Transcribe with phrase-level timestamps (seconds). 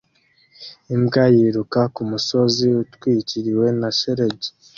[0.95, 4.49] Imbwa yiruka kumusozi utwikiriwe na shelegi